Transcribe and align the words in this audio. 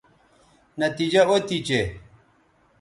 نتیجہ 0.81 1.21
او 1.29 1.35
تھی 1.47 1.57
چہء 1.67 1.85